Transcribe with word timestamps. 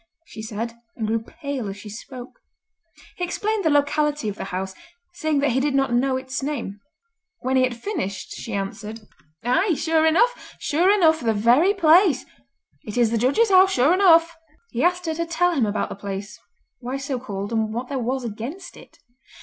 she 0.25 0.41
said, 0.41 0.73
and 0.95 1.05
grew 1.05 1.19
pale 1.21 1.69
as 1.69 1.77
she 1.77 1.87
spoke. 1.87 2.39
He 3.17 3.23
explained 3.23 3.63
the 3.63 3.69
locality 3.69 4.29
of 4.29 4.35
the 4.35 4.45
house, 4.45 4.73
saying 5.13 5.41
that 5.41 5.51
he 5.51 5.59
did 5.59 5.75
not 5.75 5.93
know 5.93 6.17
its 6.17 6.41
name. 6.41 6.79
When 7.41 7.55
he 7.55 7.61
had 7.61 7.77
finished 7.77 8.31
she 8.31 8.53
answered: 8.55 9.01
"Aye, 9.43 9.75
sure 9.75 10.07
enough—sure 10.07 10.89
enough 10.91 11.19
the 11.19 11.35
very 11.35 11.75
place! 11.75 12.25
It 12.83 12.97
is 12.97 13.11
the 13.11 13.19
Judge's 13.19 13.51
House 13.51 13.73
sure 13.73 13.93
enough." 13.93 14.35
He 14.71 14.83
asked 14.83 15.05
her 15.05 15.13
to 15.13 15.25
tell 15.27 15.51
him 15.53 15.67
about 15.67 15.89
the 15.89 15.95
place, 15.95 16.39
why 16.79 16.97
so 16.97 17.19
called, 17.19 17.51
and 17.51 17.71
what 17.71 17.87
there 17.89 17.99
was 17.99 18.23
against 18.23 18.75
it. 18.75 18.97